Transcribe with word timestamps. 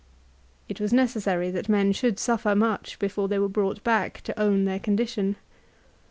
It 0.67 0.81
was 0.81 0.91
necessary 0.91 1.51
that 1.51 1.69
men 1.69 1.91
should 1.91 2.17
suffer 2.17 2.55
much 2.55 2.97
before 2.97 3.27
they 3.27 3.37
were 3.37 3.47
brought 3.47 3.83
back 3.83 4.21
to 4.21 4.39
own 4.41 4.65
their 4.65 4.79
condition. 4.79 5.35